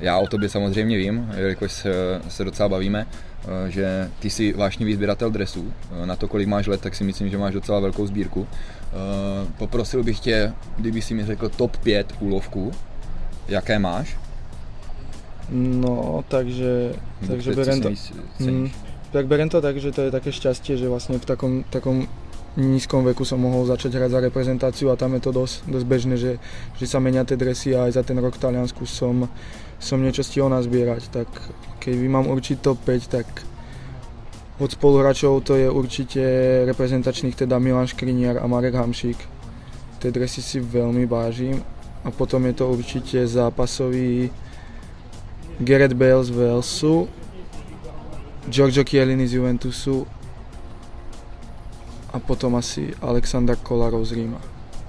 já 0.00 0.18
o 0.18 0.26
tobě 0.26 0.48
samozřejmě 0.48 0.96
vím, 0.96 1.32
jelikož 1.36 1.72
se, 1.72 2.20
se 2.28 2.44
docela 2.44 2.68
bavíme, 2.68 3.06
eh, 3.06 3.70
že 3.70 4.10
ty 4.18 4.30
jsi 4.30 4.52
vášnivý 4.52 4.94
sběratel 4.94 5.30
dresů. 5.30 5.72
Eh, 6.02 6.06
na 6.06 6.16
to, 6.16 6.28
kolik 6.28 6.48
máš 6.48 6.66
let, 6.66 6.80
tak 6.80 6.94
si 6.94 7.04
myslím, 7.04 7.30
že 7.30 7.38
máš 7.38 7.54
docela 7.54 7.80
velkou 7.80 8.06
sbírku. 8.06 8.46
Eh, 8.46 9.46
poprosil 9.58 10.02
bych 10.02 10.20
tě, 10.20 10.52
kdyby 10.76 11.02
si 11.02 11.14
mi 11.14 11.24
řekl 11.24 11.48
top 11.48 11.76
5 11.76 12.14
úlovků, 12.20 12.72
jaké 13.48 13.78
máš? 13.78 14.16
No, 15.50 16.24
takže, 16.28 16.92
takže 17.26 17.52
berem 17.54 17.80
to, 17.80 17.90
mm, 18.40 18.70
tak 19.12 19.26
berem 19.26 19.48
to 19.48 19.60
tak, 19.60 19.76
že 19.76 19.92
to 19.92 20.02
je 20.02 20.10
také 20.10 20.32
šťastie, 20.32 20.80
že 20.80 20.88
vlastne 20.88 21.20
v 21.20 21.24
takom, 21.28 21.52
takom 21.68 22.08
nízkom 22.54 23.02
veku 23.02 23.26
som 23.26 23.42
mohol 23.42 23.66
začať 23.66 23.98
hrať 23.98 24.10
za 24.14 24.20
reprezentáciu 24.22 24.86
a 24.94 24.98
tam 24.98 25.18
je 25.18 25.22
to 25.26 25.30
dosť, 25.34 25.66
dosť 25.66 25.86
bežné, 25.86 26.14
že, 26.14 26.32
že 26.78 26.86
sa 26.86 27.02
menia 27.02 27.26
tie 27.26 27.34
dresy 27.34 27.74
a 27.74 27.90
aj 27.90 27.98
za 27.98 28.02
ten 28.06 28.14
rok 28.22 28.38
v 28.38 28.42
Taliansku 28.46 28.86
som, 28.86 29.26
som 29.82 29.98
niečo 29.98 30.22
stihol 30.22 30.54
nazbierať, 30.54 31.10
tak 31.10 31.28
keď 31.82 31.94
mám 32.06 32.30
určiť 32.30 32.62
top 32.62 32.78
5, 32.86 33.10
tak 33.10 33.26
od 34.62 34.70
spoluhráčov 34.70 35.42
to 35.42 35.58
je 35.58 35.66
určite 35.66 36.22
reprezentačných 36.70 37.34
teda 37.34 37.58
Milan 37.58 37.90
Škriniar 37.90 38.38
a 38.38 38.46
Marek 38.46 38.78
Hamšík. 38.78 39.18
Tie 39.98 40.14
dresy 40.14 40.38
si 40.38 40.62
veľmi 40.62 41.10
vážim 41.10 41.58
a 42.06 42.14
potom 42.14 42.46
je 42.46 42.54
to 42.54 42.70
určite 42.70 43.18
zápasový 43.26 44.30
Gareth 45.58 45.98
Bale 45.98 46.22
z 46.22 46.30
Walesu, 46.30 47.10
Giorgio 48.46 48.86
Chiellini 48.86 49.26
z 49.26 49.42
Juventusu 49.42 50.06
a 52.14 52.18
potom 52.22 52.54
asi 52.54 52.94
Alexander 53.02 53.58
Kolarov 53.58 54.06
z 54.06 54.22
Ríma. 54.22 54.38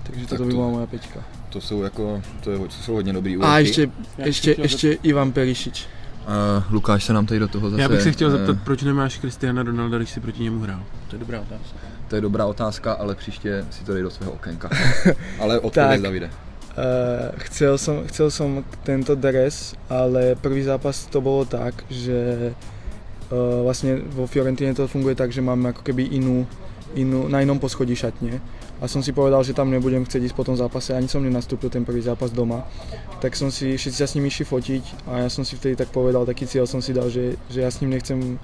Takže 0.05 0.29
toto 0.29 0.44
to, 0.44 0.48
by 0.48 0.53
byla 0.53 0.70
moja 0.70 0.88
peťka 0.88 1.25
to 1.55 1.62
jsou 1.62 1.84
jako, 1.84 2.22
to, 2.44 2.51
je, 2.51 2.58
to 2.58 2.70
jsou 2.70 2.94
hodně 2.94 3.13
dobrý 3.13 3.38
úroky. 3.38 3.51
A 3.51 3.60
ještě, 3.60 3.89
ještě, 4.17 4.55
ještě 4.58 4.98
Ivan 5.03 5.32
Perišič. 5.32 5.88
Uh, 6.27 6.74
Lukáš 6.74 7.03
se 7.03 7.13
nám 7.13 7.25
tady 7.25 7.39
do 7.39 7.48
toho 7.48 7.70
zase... 7.70 7.82
Já 7.82 7.89
bych 7.89 8.01
se 8.01 8.12
chtěl 8.12 8.32
zeptat, 8.32 8.55
eh, 8.55 8.60
proč 8.63 8.84
nemáš 8.84 9.20
Cristiana 9.20 9.63
Ronalda, 9.63 9.98
když 9.98 10.10
si 10.10 10.20
proti 10.20 10.44
němu 10.44 10.60
hrál? 10.60 10.84
To 11.10 11.15
je 11.15 11.20
dobrá 11.20 11.41
otázka. 11.41 11.77
To 12.08 12.15
je 12.15 12.22
dobrá 12.22 12.46
otázka, 12.46 12.94
ale 12.94 13.15
příště 13.15 13.65
si 13.70 13.84
to 13.84 13.94
dej 13.94 14.03
do 14.03 14.10
svého 14.12 14.32
okénka. 14.32 14.70
ale 15.39 15.55
Tak. 15.55 15.63
odpověď 15.63 16.01
Davide. 16.01 16.25
Uh, 16.25 16.32
chcel, 17.38 17.77
som, 17.77 18.08
chcel 18.08 18.32
som 18.32 18.63
tento 18.84 19.15
dres, 19.15 19.75
ale 19.89 20.36
prvý 20.36 20.63
zápas 20.63 21.05
to 21.08 21.22
bolo 21.22 21.46
tak, 21.48 21.72
že 21.88 22.51
uh, 23.32 23.63
vlastne 23.63 24.03
vo 24.12 24.27
Fiorentine 24.27 24.75
to 24.75 24.84
funguje 24.84 25.15
tak, 25.15 25.32
že 25.32 25.39
máme 25.39 25.72
ako 25.72 25.88
keby 25.88 26.03
inú, 26.20 26.44
inú, 26.96 27.28
na 27.28 27.44
inom 27.44 27.60
poschodí 27.60 27.94
šatne. 27.96 28.40
A 28.82 28.92
som 28.92 29.00
si 29.00 29.16
povedal, 29.16 29.40
že 29.44 29.56
tam 29.56 29.72
nebudem 29.72 30.04
chcieť 30.04 30.32
ísť 30.32 30.36
po 30.36 30.44
tom 30.44 30.60
zápase, 30.60 30.92
ani 30.92 31.08
som 31.08 31.24
nenastúpil 31.24 31.72
ten 31.72 31.88
prvý 31.88 32.04
zápas 32.04 32.32
doma. 32.32 32.68
Tak 33.24 33.36
som 33.36 33.48
si, 33.52 33.75
všetci 33.75 33.98
sa 34.00 34.08
s 34.08 34.16
ním 34.20 34.28
išli 34.28 34.44
fotiť 34.44 34.84
a 35.08 35.28
ja 35.28 35.30
som 35.32 35.48
si 35.48 35.56
vtedy 35.56 35.80
tak 35.80 35.92
povedal, 35.96 36.28
taký 36.28 36.44
cieľ 36.44 36.68
som 36.68 36.84
si 36.84 36.92
dal, 36.92 37.08
že, 37.08 37.40
že 37.48 37.64
ja 37.64 37.72
s 37.72 37.80
ním 37.80 37.96
nechcem 37.96 38.40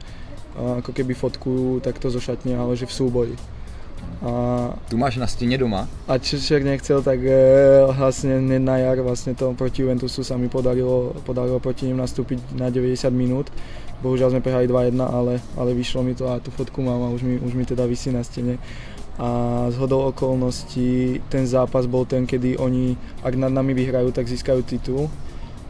ako 0.55 0.91
keby 0.91 1.15
fotku 1.15 1.79
takto 1.79 2.11
zo 2.11 2.19
šatne, 2.19 2.59
ale 2.59 2.75
že 2.75 2.87
v 2.87 2.93
súboji. 2.95 3.35
A 4.21 4.31
Tu 4.89 4.97
máš 4.97 5.17
na 5.17 5.27
stěně 5.27 5.57
doma. 5.57 5.87
a 6.07 6.17
Čeček 6.17 6.63
nechcel, 6.63 7.01
tak 7.01 7.19
e, 7.25 7.33
vlastne 7.89 8.37
hneď 8.37 8.61
na 8.61 8.77
jar 8.77 9.01
vlastne 9.01 9.33
to 9.33 9.53
proti 9.57 9.81
Juventusu 9.81 10.21
sa 10.21 10.37
mi 10.37 10.45
podarilo, 10.45 11.17
podarilo 11.25 11.57
proti 11.57 11.89
ním 11.89 11.97
nastúpiť 11.97 12.53
na 12.53 12.69
90 12.69 13.09
minút. 13.09 13.49
Bohužiaľ 14.05 14.29
sme 14.29 14.41
prehrali 14.45 14.69
2-1, 14.69 14.97
ale, 15.01 15.41
ale 15.57 15.73
vyšlo 15.73 16.05
mi 16.05 16.13
to 16.13 16.29
a 16.29 16.37
tú 16.37 16.53
fotku 16.53 16.81
mám 16.81 17.01
a 17.01 17.09
už 17.09 17.21
mi, 17.21 17.37
už 17.41 17.53
mi 17.53 17.65
teda 17.65 17.85
vysí 17.89 18.13
na 18.13 18.21
stene. 18.21 18.61
A 19.17 19.65
z 19.69 19.75
hodou 19.77 20.05
okolností 20.09 21.21
ten 21.29 21.45
zápas 21.45 21.85
bol 21.85 22.05
ten, 22.05 22.25
kedy 22.25 22.57
oni, 22.57 22.97
ak 23.25 23.33
nad 23.37 23.49
nami 23.53 23.73
vyhrajú, 23.73 24.13
tak 24.13 24.29
získajú 24.29 24.61
titul. 24.65 25.09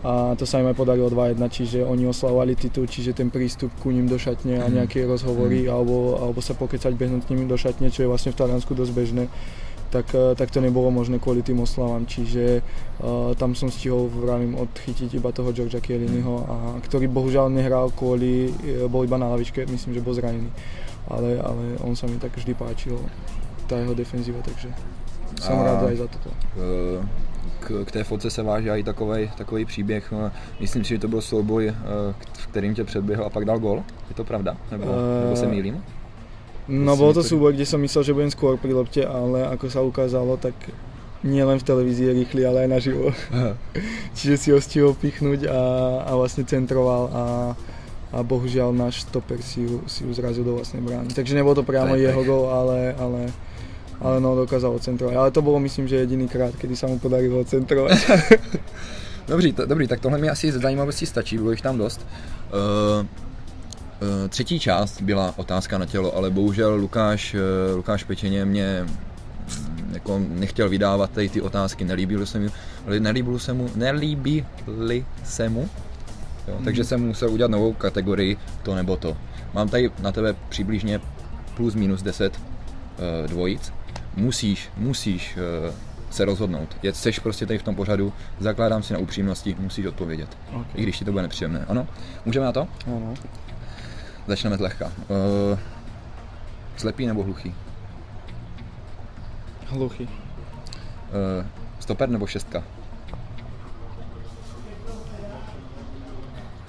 A 0.02 0.34
to 0.34 0.50
sa 0.50 0.58
im 0.58 0.66
aj 0.66 0.74
podarilo 0.74 1.14
2-1, 1.14 1.38
čiže 1.46 1.86
oni 1.86 2.10
oslavovali 2.10 2.58
titul, 2.58 2.90
čiže 2.90 3.14
ten 3.14 3.30
prístup 3.30 3.70
ku 3.78 3.94
ním 3.94 4.10
do 4.10 4.18
šatne 4.18 4.58
a 4.58 4.66
nejaké 4.66 5.06
rozhovory 5.06 5.70
alebo, 5.70 6.18
alebo 6.18 6.42
sa 6.42 6.58
pokecať 6.58 6.90
behnúť 6.98 7.30
k 7.30 7.38
ním 7.38 7.46
do 7.46 7.54
šatne, 7.54 7.94
čo 7.94 8.06
je 8.06 8.10
vlastne 8.10 8.34
v 8.34 8.40
Taliansku 8.42 8.74
dosť 8.74 8.94
bežné, 8.98 9.30
tak, 9.92 10.10
eh, 10.16 10.34
tak 10.34 10.50
to 10.50 10.64
nebolo 10.64 10.90
možné 10.90 11.20
kvôli 11.20 11.46
tým 11.46 11.62
oslavám, 11.62 12.08
čiže 12.08 12.64
uh, 13.04 13.36
tam 13.36 13.54
som 13.54 13.68
stihol, 13.68 14.08
vravím, 14.08 14.56
odchytiť 14.56 15.20
iba 15.20 15.36
toho 15.36 15.52
Georgia 15.52 15.84
Chielliniho, 15.84 16.34
a, 16.48 16.56
ktorý 16.80 17.12
bohužiaľ 17.12 17.52
nehral 17.52 17.92
kvôli, 17.92 18.50
eh, 18.50 18.88
bol 18.88 19.04
iba 19.04 19.20
na 19.20 19.30
lavičke, 19.36 19.68
myslím, 19.68 19.94
že 19.94 20.02
bol 20.02 20.16
zranený, 20.16 20.50
ale, 21.12 21.38
ale 21.44 21.78
on 21.84 21.94
sa 21.94 22.08
mi 22.08 22.16
tak 22.18 22.34
vždy 22.34 22.56
páčil, 22.56 22.98
tá 23.68 23.78
jeho 23.78 23.94
defenzíva, 23.94 24.40
takže 24.42 24.72
som 25.40 25.60
A- 25.60 25.64
rád 25.64 25.96
za 25.96 26.08
toto. 26.08 26.30
K, 27.62 27.86
k 27.86 27.92
té 27.92 28.04
fotce 28.04 28.30
se 28.30 28.44
váže 28.44 28.70
i 28.70 28.84
takový, 28.84 29.30
takový 29.38 29.66
příběh. 29.66 30.14
Eh, 30.14 30.32
Myslím 30.60 30.84
si, 30.84 30.90
že 30.90 31.00
to 31.00 31.08
byl 31.08 31.22
souboj, 31.22 31.70
eh, 31.70 31.74
v 32.34 32.48
kterým 32.48 32.76
tě 32.76 32.84
předběhl 32.84 33.26
a 33.26 33.30
pak 33.30 33.46
dal 33.46 33.60
gol. 33.60 33.84
Je 34.10 34.16
to 34.16 34.24
pravda? 34.24 34.58
Nebo, 34.72 34.86
nebo 35.24 35.36
se 35.36 35.48
mýlím? 35.48 35.84
No 36.72 36.96
bol 36.96 37.12
to 37.12 37.26
súboj, 37.26 37.58
kde 37.58 37.66
som 37.66 37.82
myslel, 37.82 38.04
že 38.06 38.14
budem 38.14 38.32
skôr 38.32 38.56
pri 38.56 38.72
lopte, 38.72 39.02
ale 39.04 39.44
ako 39.50 39.66
sa 39.68 39.82
ukázalo, 39.82 40.38
tak 40.38 40.54
nie 41.26 41.42
len 41.44 41.58
v 41.60 41.68
televízii 41.68 42.08
je 42.08 42.14
rýchly, 42.24 42.42
ale 42.48 42.64
aj 42.64 42.70
naživo. 42.70 43.12
Čiže 44.18 44.36
si 44.38 44.48
ho 44.54 44.60
stihol 44.62 44.94
pichnúť 44.96 45.50
a, 45.52 45.62
a 46.06 46.12
vlastne 46.16 46.46
centroval 46.48 47.10
a, 47.12 47.24
a 48.14 48.18
bohužiaľ 48.24 48.72
náš 48.72 49.04
stoper 49.10 49.42
si 49.42 49.66
ju, 49.68 49.84
si 49.90 50.06
ju 50.06 50.14
zrazil 50.14 50.46
do 50.48 50.62
vlastnej 50.62 50.80
brány. 50.86 51.12
Takže 51.12 51.34
nebol 51.36 51.58
to 51.58 51.66
priamo 51.66 51.98
jeho 51.98 52.22
gol, 52.24 52.48
ale, 52.54 52.94
ale, 52.96 53.34
ale 54.02 54.22
no 54.22 54.36
dokázal 54.36 54.80
centrovať. 54.80 55.16
Ale 55.16 55.32
to 55.32 55.42
bolo 55.42 55.60
myslím, 55.60 55.88
že 55.88 55.96
jediný 55.96 56.28
krát, 56.28 56.56
kedy 56.58 56.76
sa 56.76 56.88
mu 56.88 57.00
podarilo 57.00 57.44
centrovať. 57.46 57.98
Dobrý, 59.28 59.54
to, 59.54 59.66
dobrý, 59.66 59.88
tak 59.88 60.00
tohle 60.00 60.18
mi 60.18 60.30
asi 60.30 60.52
ze 60.52 60.60
zajímavosti 60.60 61.06
stačí, 61.06 61.38
bylo 61.38 61.52
jich 61.52 61.62
tam 61.62 61.78
dost. 61.78 62.02
Uh, 62.52 63.06
uh, 63.06 64.28
třetí 64.30 64.60
část 64.60 65.02
byla 65.02 65.34
otázka 65.38 65.78
na 65.78 65.86
tělo, 65.86 66.16
ale 66.16 66.30
bohužel 66.30 66.76
Lukáš, 66.76 67.34
uh, 67.34 67.76
Lukáš 67.76 68.04
Pečeně 68.04 68.46
mě 68.46 68.84
mm, 68.84 69.94
jako 69.94 70.20
nechtěl 70.30 70.70
vydávat 70.70 71.12
tady 71.12 71.30
ty 71.30 71.42
otázky, 71.42 71.86
nelíbilo 71.86 72.26
se 72.26 72.40
mu, 72.40 72.50
nelíbilo 73.00 73.40
se 73.40 73.54
mu, 73.54 73.70
nelíbili 73.76 75.06
se 75.24 75.50
mu, 75.50 75.70
jo, 76.48 76.56
Mhm. 76.56 76.66
takže 76.66 76.84
jsem 76.84 77.08
musel 77.08 77.30
udělat 77.30 77.52
novou 77.52 77.74
kategorii 77.74 78.38
to 78.64 78.76
nebo 78.76 78.98
to. 78.98 79.18
Mám 79.54 79.70
tady 79.70 79.92
na 80.02 80.12
tebe 80.12 80.36
přibližně 80.50 81.00
plus 81.56 81.76
minus 81.76 82.02
10 82.02 82.34
uh, 82.36 83.28
dvojic. 83.30 83.72
Musíš, 84.16 84.70
musíš 84.78 85.38
uh, 85.38 85.76
se 86.10 86.26
rozhodnout. 86.26 86.78
Je, 86.84 86.94
seš 86.94 87.20
prostě 87.20 87.46
tady 87.46 87.60
v 87.60 87.64
tom 87.64 87.76
pořadu, 87.76 88.14
zakládám 88.40 88.84
si 88.84 88.94
na 88.94 89.00
upřímnosti, 89.00 89.56
musíš 89.60 89.86
odpovědět. 89.86 90.38
Ok. 90.54 90.68
I 90.76 90.84
když 90.84 90.98
ti 91.00 91.06
to 91.06 91.12
bude 91.12 91.22
nepříjemné. 91.22 91.66
Ano? 91.68 91.88
Můžeme 92.26 92.46
na 92.46 92.52
to? 92.52 92.68
Áno. 92.88 93.14
Začneme 94.28 94.58
zlehka. 94.58 94.86
Uh, 94.86 95.60
slepý 96.78 97.06
nebo 97.06 97.24
hluchý? 97.24 97.56
Hluchý. 99.68 100.04
Uh, 100.04 100.10
stoper 101.80 102.10
nebo 102.10 102.28
šestka? 102.28 102.64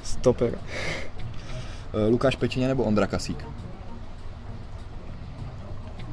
Stoper. 0.03 0.55
Uh, 0.55 2.11
Lukáš 2.11 2.37
Pečině 2.37 2.69
nebo 2.69 2.85
Ondra 2.85 3.07
Kasík? 3.07 3.52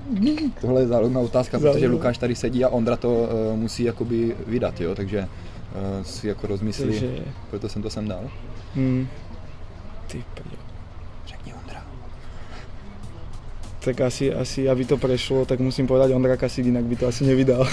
Tohle 0.62 0.82
je 0.82 0.88
záludná 0.88 1.20
otázka, 1.20 1.60
protože. 1.60 1.88
Lukáš 1.88 2.18
tady 2.18 2.36
sedí 2.36 2.64
a 2.66 2.70
Ondra 2.70 2.96
to 2.96 3.10
uh, 3.10 3.58
musí 3.60 3.84
jakoby 3.84 4.36
vydat, 4.48 4.82
jo? 4.82 4.96
takže 4.96 5.20
uh, 5.20 6.04
si 6.04 6.28
jako 6.28 6.48
rozmyslí, 6.48 6.86
Takže- 6.86 7.10
proto 7.50 7.70
jsem 7.70 7.82
to 7.82 7.90
sem 7.90 8.08
dal. 8.08 8.30
Hmm. 8.76 9.08
Ty 10.08 10.24
prďo. 10.34 10.58
Řekni 11.28 11.54
Ondra. 11.54 11.84
Tak 13.80 14.02
asi, 14.02 14.34
asi, 14.34 14.70
aby 14.70 14.86
to 14.86 14.98
prešlo, 14.98 15.46
tak 15.46 15.60
musím 15.60 15.88
povedať 15.88 16.12
Ondra 16.12 16.38
Kasík, 16.38 16.66
inak 16.66 16.84
by 16.84 16.96
to 16.96 17.08
asi 17.08 17.24
nevydal. 17.24 17.68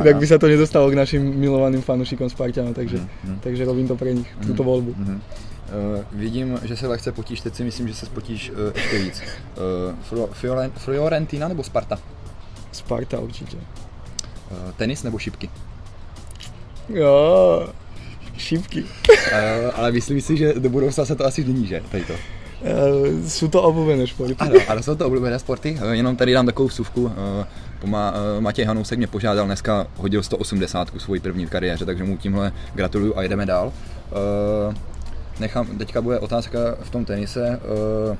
Inak 0.00 0.16
by 0.22 0.26
sa 0.26 0.38
to 0.38 0.48
nedostalo 0.48 0.88
k 0.90 0.96
našim 0.96 1.20
milovaným 1.20 1.82
fanúšikom 1.82 2.30
Spartana, 2.30 2.72
takže, 2.72 2.96
Mhm. 3.24 3.38
takže 3.42 3.64
robím 3.64 3.88
to 3.88 3.96
pre 3.96 4.14
nich, 4.14 4.28
túto 4.40 4.62
Mhm, 4.62 4.68
voľbu. 4.70 4.90
mhm. 4.96 5.16
Uh, 5.72 6.04
vidím, 6.12 6.60
že 6.62 6.76
se 6.76 6.86
lehce 6.86 7.12
potíš, 7.12 7.40
teď 7.40 7.54
si 7.54 7.64
myslím, 7.64 7.88
že 7.88 7.94
se 7.94 8.06
spotíš 8.06 8.50
uh, 8.50 8.56
ještě 8.74 8.98
víc. 8.98 9.22
Uh, 10.12 10.68
Fiorentina 10.76 11.48
nebo 11.48 11.62
Sparta? 11.62 11.98
Sparta 12.72 13.20
určite. 13.20 13.56
Uh, 13.56 14.72
tenis 14.76 15.02
nebo 15.02 15.18
šipky? 15.18 15.50
Jo, 16.88 17.68
šipky. 18.36 18.82
Uh, 18.82 18.88
ale 19.74 19.92
myslím 19.92 20.20
si, 20.20 20.36
že 20.36 20.54
do 20.54 20.70
budoucna 20.70 21.04
se 21.04 21.14
to 21.14 21.26
asi 21.26 21.42
změní, 21.42 21.66
že? 21.66 21.82
Tady 21.90 22.04
to. 22.04 22.14
Uh, 22.62 23.26
sú 23.26 23.50
to 23.50 23.58
obľúbené 23.58 24.06
športy. 24.06 24.38
Ano, 24.38 24.54
ale 24.68 24.82
jsou 24.82 24.94
to 24.94 25.06
oblíbené 25.06 25.38
sporty. 25.38 25.78
Uh, 25.82 25.90
jenom 25.90 26.16
tady 26.16 26.32
dám 26.32 26.46
takovou 26.46 26.68
vsuvku. 26.68 27.02
Uh, 27.02 27.10
uh, 27.84 27.90
Matěj 28.40 28.64
Hanousek 28.64 28.98
mě 28.98 29.06
požádal 29.06 29.46
dneska, 29.46 29.86
hodil 29.96 30.22
180 30.22 30.88
svoji 30.98 31.20
první 31.20 31.46
v 31.46 31.50
kariéře, 31.50 31.84
takže 31.84 32.04
mu 32.04 32.16
tímhle 32.16 32.52
gratuluju 32.74 33.16
a 33.16 33.22
jdeme 33.22 33.46
dál. 33.46 33.72
Nechám, 35.40 35.66
teďka 35.78 36.02
bude 36.02 36.18
otázka 36.18 36.58
v 36.82 36.90
tom 36.90 37.04
tenise. 37.04 37.60
Uh, 37.60 38.10
uh, 38.10 38.16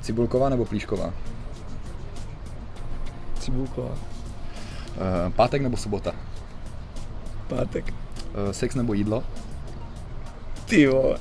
Cibulková 0.00 0.48
nebo 0.48 0.64
Plíšková? 0.64 1.14
Cibulková. 3.40 3.88
Uh, 3.90 5.32
pátek 5.36 5.62
nebo 5.62 5.76
sobota? 5.76 6.12
Pátek. 7.48 7.94
Uh, 7.94 8.50
sex 8.50 8.74
nebo 8.74 8.92
jídlo? 8.92 9.24
Ty 10.64 10.86
vole. 10.86 11.18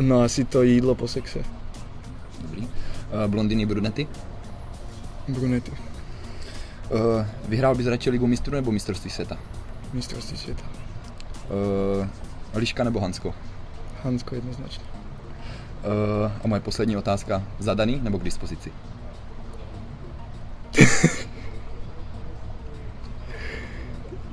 No 0.00 0.22
asi 0.22 0.44
to 0.44 0.62
jídlo 0.62 0.94
po 0.94 1.08
sexe. 1.08 1.38
Dobrý. 2.42 2.62
Uh, 2.62 2.68
blondiny, 3.26 3.66
brunety? 3.66 4.08
Brunety. 5.28 5.89
Uh, 6.90 7.26
vyhrál 7.48 7.74
bys 7.74 7.86
radši 7.86 8.10
ligu 8.10 8.26
mistrů 8.26 8.54
nebo 8.54 8.72
mistrovství 8.72 9.10
světa? 9.10 9.36
Mistrovství 9.92 10.38
sveta. 10.38 10.62
Uh, 12.00 12.06
Liška 12.54 12.84
nebo 12.84 13.00
Hansko? 13.00 13.34
Hansko 14.04 14.34
jednoznačne. 14.34 14.84
Uh, 14.84 16.32
a 16.44 16.48
moje 16.48 16.60
poslední 16.60 16.96
otázka. 16.96 17.42
Zadaný 17.58 18.00
nebo 18.02 18.18
k 18.18 18.22
dispozici? 18.22 18.72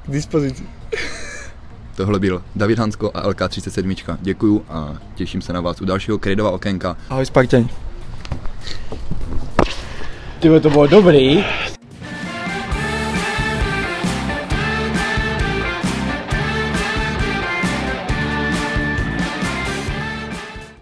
K 0.05 0.11
dispozici. 0.11 0.63
Tohle 1.95 2.19
byl 2.19 2.43
David 2.55 2.79
Hansko 2.79 3.11
a 3.13 3.29
LK37. 3.29 4.17
Děkuju 4.21 4.65
a 4.69 4.95
těším 5.15 5.41
se 5.41 5.53
na 5.53 5.61
vás 5.61 5.81
u 5.81 5.85
dalšího 5.85 6.17
Kredova 6.17 6.51
okénka. 6.51 6.97
Ahoj 7.09 7.25
Spartani. 7.25 7.69
Ty 10.39 10.59
to 10.59 10.69
bylo 10.69 10.87
dobrý, 10.87 11.43